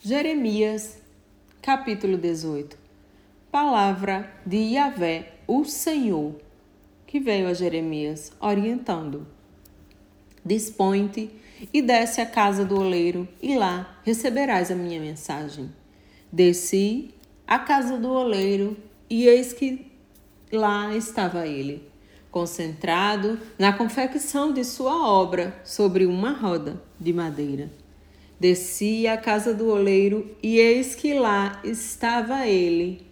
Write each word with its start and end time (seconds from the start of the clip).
Jeremias, 0.00 1.02
capítulo 1.60 2.16
18. 2.16 2.78
Palavra 3.50 4.32
de 4.46 4.56
Yahvé, 4.56 5.32
o 5.44 5.64
Senhor, 5.64 6.36
que 7.04 7.18
veio 7.18 7.48
a 7.48 7.52
Jeremias 7.52 8.30
orientando: 8.40 9.26
Dispõe-te 10.44 11.28
e 11.74 11.82
desce 11.82 12.20
à 12.20 12.26
casa 12.26 12.64
do 12.64 12.78
oleiro, 12.78 13.26
e 13.42 13.58
lá 13.58 13.98
receberás 14.04 14.70
a 14.70 14.76
minha 14.76 15.00
mensagem. 15.00 15.68
Desci 16.30 17.12
à 17.44 17.58
casa 17.58 17.98
do 17.98 18.08
oleiro, 18.08 18.76
e 19.10 19.26
eis 19.26 19.52
que 19.52 19.90
lá 20.52 20.94
estava 20.94 21.44
ele, 21.44 21.82
concentrado 22.30 23.36
na 23.58 23.72
confecção 23.72 24.52
de 24.52 24.62
sua 24.62 25.08
obra 25.10 25.60
sobre 25.64 26.06
uma 26.06 26.30
roda 26.30 26.80
de 27.00 27.12
madeira. 27.12 27.68
Desci 28.40 29.06
à 29.06 29.16
casa 29.16 29.52
do 29.52 29.68
oleiro 29.68 30.36
e 30.40 30.58
eis 30.58 30.94
que 30.94 31.18
lá 31.18 31.60
estava 31.64 32.46
ele, 32.46 33.02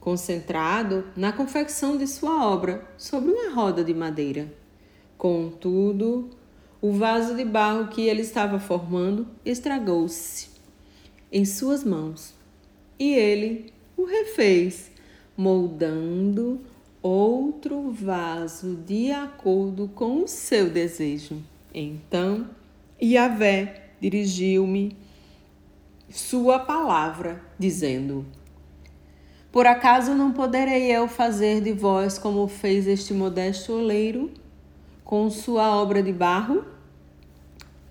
concentrado 0.00 1.04
na 1.16 1.32
confecção 1.32 1.96
de 1.96 2.06
sua 2.06 2.44
obra 2.44 2.84
sobre 2.96 3.30
uma 3.30 3.54
roda 3.54 3.84
de 3.84 3.94
madeira. 3.94 4.52
Contudo, 5.16 6.30
o 6.80 6.92
vaso 6.92 7.36
de 7.36 7.44
barro 7.44 7.88
que 7.88 8.02
ele 8.02 8.22
estava 8.22 8.58
formando 8.58 9.26
estragou-se 9.44 10.48
em 11.30 11.44
suas 11.44 11.84
mãos 11.84 12.34
e 12.98 13.14
ele 13.14 13.72
o 13.96 14.04
refez, 14.04 14.90
moldando 15.36 16.60
outro 17.00 17.90
vaso 17.92 18.74
de 18.74 19.12
acordo 19.12 19.88
com 19.94 20.24
o 20.24 20.28
seu 20.28 20.68
desejo. 20.68 21.40
Então, 21.72 22.48
Yahvé 23.00 23.77
dirigiu-me 24.00 24.96
sua 26.10 26.58
palavra, 26.58 27.42
dizendo: 27.58 28.24
Por 29.52 29.66
acaso 29.66 30.14
não 30.14 30.32
poderei 30.32 30.90
eu 30.90 31.06
fazer 31.08 31.60
de 31.60 31.72
vós 31.72 32.18
como 32.18 32.46
fez 32.48 32.86
este 32.86 33.12
modesto 33.12 33.72
oleiro 33.72 34.30
com 35.04 35.30
sua 35.30 35.74
obra 35.76 36.02
de 36.02 36.12
barro? 36.12 36.64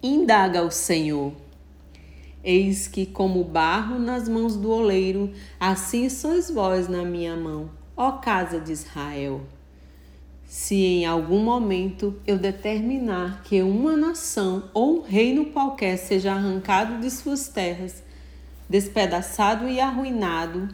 Indaga 0.02 0.62
o 0.64 0.72
Senhor. 0.72 1.34
Eis 2.44 2.88
que, 2.88 3.06
como 3.06 3.44
barro 3.44 4.00
nas 4.00 4.30
mãos 4.30 4.56
do 4.56 4.70
oleiro, 4.72 5.34
assim 5.60 6.08
sois 6.10 6.50
vós 6.50 6.88
na 6.88 7.04
minha 7.04 7.36
mão, 7.36 7.70
ó 7.96 8.14
casa 8.14 8.60
de 8.60 8.72
Israel. 8.72 9.42
Se 10.48 10.76
em 10.76 11.06
algum 11.06 11.44
momento 11.44 12.16
eu 12.26 12.38
determinar 12.38 13.44
que 13.44 13.62
uma 13.62 13.98
nação 13.98 14.70
ou 14.74 15.00
um 15.00 15.02
reino 15.02 15.48
qualquer 15.48 15.98
seja 15.98 16.32
arrancado 16.32 17.02
de 17.02 17.12
suas 17.12 17.50
terras, 17.50 18.02
despedaçado 18.70 19.68
e 19.68 19.82
arruinado, 19.82 20.74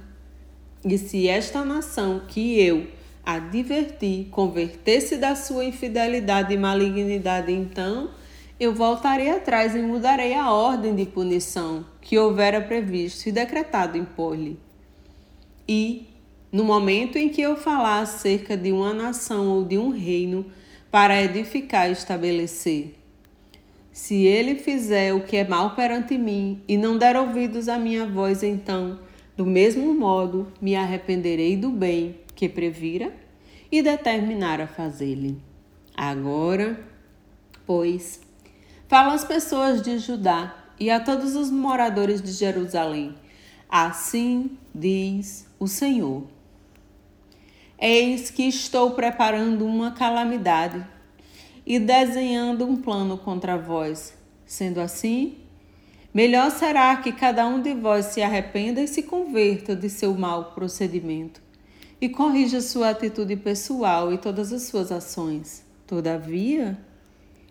e 0.85 0.95
se 0.95 1.27
esta 1.27 1.65
nação 1.65 2.21
que 2.27 2.59
eu 2.61 2.85
adverti 3.25 4.27
converter-se 4.29 5.17
da 5.17 5.35
sua 5.35 5.65
infidelidade 5.65 6.53
e 6.53 6.57
malignidade, 6.57 7.51
então 7.51 8.11
eu 8.59 8.75
voltarei 8.75 9.31
atrás 9.31 9.75
e 9.75 9.81
mudarei 9.81 10.35
a 10.35 10.51
ordem 10.51 10.93
de 10.93 11.07
punição 11.07 11.83
que 11.99 12.19
houvera 12.19 12.61
previsto 12.61 13.27
e 13.27 13.31
decretado 13.31 13.97
impor-lhe. 13.97 14.59
E 15.67 16.12
no 16.53 16.63
momento 16.63 17.17
em 17.17 17.29
que 17.29 17.41
eu 17.41 17.57
falar 17.57 18.01
acerca 18.01 18.55
de 18.55 18.71
uma 18.71 18.93
nação 18.93 19.47
ou 19.47 19.65
de 19.65 19.75
um 19.75 19.89
reino 19.89 20.45
para 20.91 21.19
edificar 21.19 21.89
e 21.89 21.93
estabelecer. 21.93 22.93
Se 23.91 24.23
ele 24.25 24.53
fizer 24.53 25.15
o 25.15 25.23
que 25.23 25.37
é 25.37 25.47
mal 25.47 25.75
perante 25.75 26.15
mim 26.15 26.61
e 26.67 26.77
não 26.77 26.95
der 26.95 27.15
ouvidos 27.15 27.67
à 27.67 27.79
minha 27.79 28.05
voz, 28.05 28.43
então, 28.43 28.99
do 29.35 29.47
mesmo 29.47 29.95
modo, 29.95 30.47
me 30.61 30.75
arrependerei 30.75 31.57
do 31.57 31.71
bem 31.71 32.19
que 32.35 32.47
previra 32.47 33.11
e 33.71 33.81
determinar 33.81 34.61
a 34.61 34.67
fazer-lhe. 34.67 35.41
Agora, 35.97 36.79
pois, 37.65 38.21
fala 38.87 39.15
às 39.15 39.25
pessoas 39.25 39.81
de 39.81 39.97
Judá 39.97 40.55
e 40.79 40.91
a 40.91 40.99
todos 40.99 41.35
os 41.35 41.49
moradores 41.49 42.21
de 42.21 42.31
Jerusalém. 42.31 43.15
Assim 43.67 44.51
diz 44.73 45.47
o 45.59 45.67
Senhor 45.67 46.27
Eis 47.85 48.29
que 48.29 48.43
estou 48.43 48.91
preparando 48.91 49.65
uma 49.65 49.91
calamidade 49.91 50.87
e 51.65 51.77
desenhando 51.77 52.65
um 52.65 52.77
plano 52.77 53.17
contra 53.17 53.57
vós. 53.57 54.17
Sendo 54.45 54.79
assim, 54.79 55.39
melhor 56.13 56.49
será 56.49 56.95
que 56.95 57.11
cada 57.11 57.45
um 57.45 57.61
de 57.61 57.73
vós 57.73 58.05
se 58.05 58.21
arrependa 58.21 58.79
e 58.79 58.87
se 58.87 59.03
converta 59.03 59.75
de 59.75 59.89
seu 59.89 60.15
mau 60.15 60.53
procedimento 60.53 61.41
e 61.99 62.07
corrija 62.07 62.61
sua 62.61 62.91
atitude 62.91 63.35
pessoal 63.35 64.13
e 64.13 64.17
todas 64.17 64.53
as 64.53 64.61
suas 64.61 64.89
ações. 64.89 65.65
Todavia, 65.85 66.79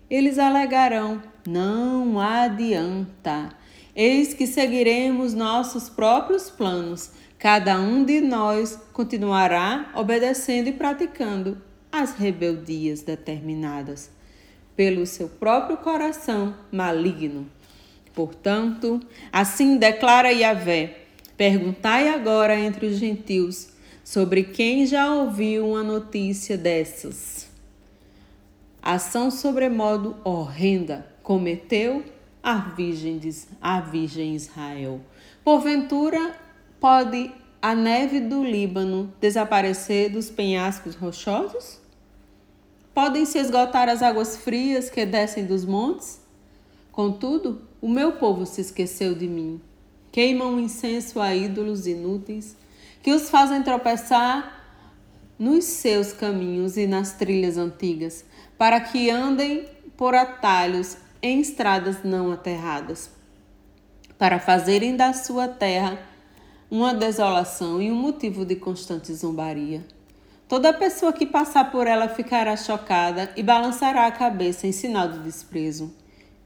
eles 0.09 0.38
alegarão: 0.38 1.22
não 1.47 2.19
adianta. 2.19 3.50
Eis 3.94 4.32
que 4.32 4.47
seguiremos 4.47 5.34
nossos 5.34 5.91
próprios 5.91 6.48
planos 6.48 7.10
Cada 7.42 7.80
um 7.80 8.04
de 8.04 8.20
nós 8.20 8.78
continuará 8.92 9.91
obedecendo 9.97 10.69
e 10.69 10.72
praticando 10.72 11.60
as 11.91 12.14
rebeldias 12.14 13.03
determinadas 13.03 14.12
pelo 14.76 15.04
seu 15.04 15.28
próprio 15.28 15.76
coração 15.78 16.54
maligno. 16.70 17.50
Portanto, 18.14 19.00
assim 19.32 19.76
declara 19.76 20.30
Yahvé: 20.30 20.98
Perguntai 21.36 22.10
agora 22.10 22.56
entre 22.56 22.86
os 22.86 22.97
gentios 22.97 23.70
sobre 24.04 24.44
quem 24.44 24.86
já 24.86 25.12
ouviu 25.12 25.66
uma 25.66 25.82
notícia 25.82 26.56
dessas. 26.56 27.50
Ação 28.80 29.32
sobremodo 29.32 30.14
horrenda 30.22 31.04
cometeu 31.24 32.04
a 32.41 32.54
Virgem, 32.54 33.20
a 33.60 33.80
Virgem 33.80 34.36
Israel. 34.36 35.00
Porventura 35.42 36.41
Pode 36.82 37.31
a 37.62 37.76
neve 37.76 38.19
do 38.19 38.43
Líbano 38.43 39.15
desaparecer 39.20 40.10
dos 40.10 40.28
penhascos 40.28 40.97
rochosos? 40.97 41.78
Podem 42.93 43.25
se 43.25 43.38
esgotar 43.38 43.88
as 43.88 44.03
águas 44.03 44.38
frias 44.38 44.91
que 44.91 45.06
descem 45.06 45.47
dos 45.47 45.65
montes? 45.65 46.21
Contudo, 46.91 47.62
o 47.81 47.88
meu 47.88 48.15
povo 48.15 48.44
se 48.44 48.60
esqueceu 48.60 49.15
de 49.15 49.28
mim. 49.28 49.60
Queimam 50.10 50.59
incenso 50.59 51.21
a 51.21 51.32
ídolos 51.32 51.87
inúteis, 51.87 52.56
que 53.00 53.12
os 53.12 53.31
fazem 53.31 53.62
tropeçar 53.62 54.66
nos 55.38 55.62
seus 55.62 56.12
caminhos 56.12 56.76
e 56.76 56.88
nas 56.88 57.12
trilhas 57.12 57.56
antigas, 57.56 58.25
para 58.59 58.81
que 58.81 59.09
andem 59.09 59.69
por 59.97 60.16
atalhos 60.16 60.97
em 61.22 61.38
estradas 61.38 62.03
não 62.03 62.32
aterradas, 62.32 63.09
para 64.19 64.41
fazerem 64.41 64.97
da 64.97 65.12
sua 65.12 65.47
terra 65.47 66.10
uma 66.72 66.94
desolação 66.94 67.83
e 67.83 67.93
um 67.93 67.94
motivo 67.94 68.47
de 68.47 68.56
constante 68.56 69.12
zombaria. 69.12 69.84
Toda 70.49 70.72
pessoa 70.72 71.12
que 71.12 71.27
passar 71.27 71.71
por 71.71 71.87
ela 71.87 72.09
ficará 72.09 72.56
chocada 72.56 73.31
e 73.37 73.43
balançará 73.43 74.06
a 74.06 74.10
cabeça 74.10 74.66
em 74.66 74.72
sinal 74.72 75.06
de 75.06 75.19
desprezo. 75.19 75.93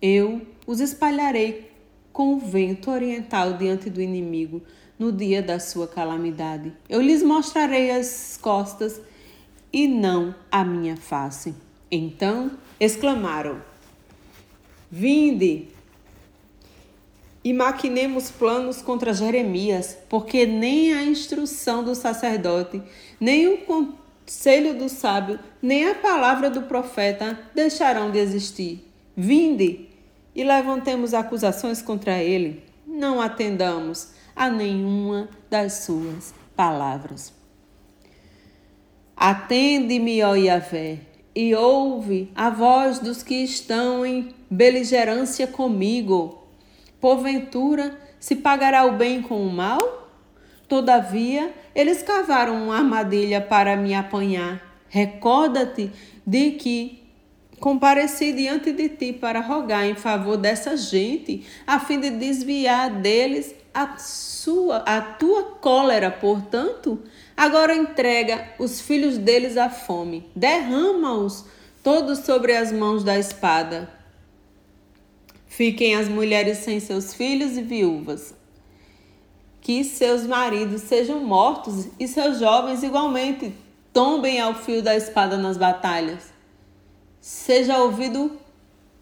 Eu 0.02 0.44
os 0.66 0.80
espalharei 0.80 1.70
com 2.12 2.34
o 2.34 2.40
vento 2.40 2.90
oriental 2.90 3.52
diante 3.52 3.88
do 3.88 4.02
inimigo 4.02 4.60
no 4.98 5.12
dia 5.12 5.40
da 5.40 5.60
sua 5.60 5.86
calamidade. 5.86 6.72
Eu 6.88 7.00
lhes 7.00 7.22
mostrarei 7.22 7.92
as 7.92 8.36
costas 8.42 9.00
e 9.72 9.86
não 9.86 10.34
a 10.50 10.64
minha 10.64 10.96
face. 10.96 11.54
Então 11.88 12.50
exclamaram: 12.80 13.62
Vinde, 14.90 15.68
e 17.46 17.52
maquinemos 17.52 18.28
planos 18.28 18.82
contra 18.82 19.14
Jeremias, 19.14 19.96
porque 20.08 20.44
nem 20.44 20.92
a 20.92 21.04
instrução 21.04 21.84
do 21.84 21.94
sacerdote, 21.94 22.82
nem 23.20 23.46
o 23.46 23.58
conselho 23.58 24.76
do 24.76 24.88
sábio, 24.88 25.38
nem 25.62 25.88
a 25.88 25.94
palavra 25.94 26.50
do 26.50 26.62
profeta 26.62 27.38
deixarão 27.54 28.10
de 28.10 28.18
existir. 28.18 28.92
Vinde 29.16 29.88
e 30.34 30.42
levantemos 30.42 31.14
acusações 31.14 31.80
contra 31.80 32.20
ele. 32.20 32.64
Não 32.84 33.20
atendamos 33.20 34.08
a 34.34 34.50
nenhuma 34.50 35.28
das 35.48 35.84
suas 35.84 36.34
palavras. 36.56 37.32
Atende-me, 39.16 40.20
ó 40.24 40.34
Yahvé, 40.34 40.98
e 41.32 41.54
ouve 41.54 42.28
a 42.34 42.50
voz 42.50 42.98
dos 42.98 43.22
que 43.22 43.36
estão 43.36 44.04
em 44.04 44.34
beligerância 44.50 45.46
comigo 45.46 46.42
Porventura, 47.00 47.98
se 48.18 48.36
pagará 48.36 48.84
o 48.86 48.92
bem 48.92 49.22
com 49.22 49.46
o 49.46 49.50
mal? 49.50 50.08
Todavia, 50.68 51.54
eles 51.74 52.02
cavaram 52.02 52.64
uma 52.64 52.76
armadilha 52.76 53.40
para 53.40 53.76
me 53.76 53.94
apanhar. 53.94 54.60
Recorda-te 54.88 55.90
de 56.26 56.52
que 56.52 57.06
compareci 57.60 58.32
diante 58.32 58.72
de 58.72 58.88
ti 58.88 59.12
para 59.12 59.40
rogar 59.40 59.86
em 59.86 59.94
favor 59.94 60.36
dessa 60.36 60.76
gente, 60.76 61.46
a 61.66 61.78
fim 61.78 62.00
de 62.00 62.10
desviar 62.10 62.90
deles 62.90 63.54
a 63.72 63.98
sua 63.98 64.78
a 64.78 65.00
tua 65.00 65.44
cólera, 65.60 66.10
portanto, 66.10 67.02
agora 67.36 67.74
entrega 67.74 68.48
os 68.58 68.80
filhos 68.80 69.18
deles 69.18 69.56
à 69.56 69.68
fome, 69.68 70.24
derrama-os 70.34 71.44
todos 71.82 72.20
sobre 72.20 72.56
as 72.56 72.72
mãos 72.72 73.04
da 73.04 73.18
espada. 73.18 73.95
Fiquem 75.46 75.94
as 75.94 76.08
mulheres 76.08 76.58
sem 76.58 76.80
seus 76.80 77.14
filhos 77.14 77.56
e 77.56 77.62
viúvas. 77.62 78.34
Que 79.60 79.82
seus 79.82 80.26
maridos 80.26 80.82
sejam 80.82 81.20
mortos 81.20 81.88
e 81.98 82.06
seus 82.06 82.38
jovens 82.38 82.82
igualmente 82.82 83.52
tombem 83.92 84.40
ao 84.40 84.54
fio 84.54 84.82
da 84.82 84.94
espada 84.94 85.38
nas 85.38 85.56
batalhas. 85.56 86.32
Seja 87.20 87.78
ouvido 87.78 88.38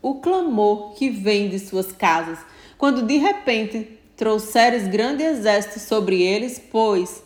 o 0.01 0.15
clamor 0.17 0.95
que 0.95 1.11
vem 1.11 1.49
de 1.49 1.59
suas 1.59 1.91
casas, 1.91 2.39
quando 2.79 3.03
de 3.03 3.17
repente 3.17 3.99
trouxeres 4.17 4.87
grande 4.87 5.23
exército 5.23 5.81
sobre 5.81 6.23
eles, 6.23 6.63
pois 6.71 7.23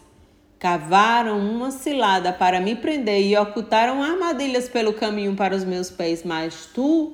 cavaram 0.58 1.38
uma 1.38 1.70
cilada 1.70 2.32
para 2.32 2.60
me 2.60 2.74
prender 2.74 3.20
e 3.22 3.36
ocultaram 3.36 4.02
armadilhas 4.02 4.68
pelo 4.68 4.92
caminho 4.92 5.36
para 5.36 5.54
os 5.54 5.64
meus 5.64 5.90
pés. 5.90 6.24
Mas 6.24 6.66
tu, 6.72 7.12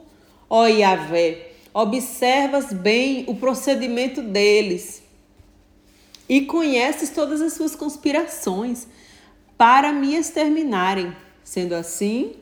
ó 0.48 0.66
Yahvé, 0.66 1.53
observas 1.74 2.72
bem 2.72 3.24
o 3.26 3.34
procedimento 3.34 4.22
deles 4.22 5.02
e 6.28 6.42
conheces 6.42 7.10
todas 7.10 7.42
as 7.42 7.54
suas 7.54 7.74
conspirações 7.74 8.86
para 9.58 9.92
me 9.92 10.14
exterminarem. 10.14 11.14
Sendo 11.42 11.74
assim, 11.74 12.36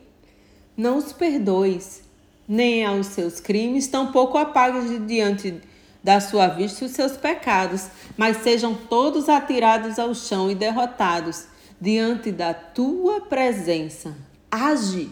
não 0.77 0.97
os 0.97 1.11
perdoes, 1.11 2.03
nem 2.47 2.85
aos 2.85 3.07
seus 3.07 3.39
crimes, 3.39 3.87
tampouco 3.87 4.37
apagues 4.37 4.89
de 4.89 4.99
diante 4.99 5.61
da 6.03 6.19
sua 6.21 6.47
vista 6.47 6.85
os 6.85 6.91
seus 6.91 7.13
pecados, 7.13 7.87
mas 8.15 8.37
sejam 8.43 8.75
todos 8.75 9.29
atirados 9.29 9.97
ao 9.97 10.13
chão 10.13 10.51
e 10.51 10.55
derrotados 10.55 11.47
diante 11.81 12.31
da 12.31 12.53
tua 12.53 13.21
presença. 13.21 14.15
Age, 14.51 15.09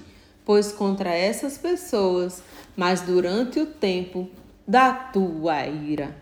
pois, 0.52 0.70
contra 0.70 1.12
essas 1.12 1.58
pessoas, 1.58 2.44
mas 2.76 3.00
durante 3.00 3.58
o 3.58 3.66
tempo 3.66 4.30
da 4.68 4.92
tua 4.92 5.66
ira. 5.66 6.14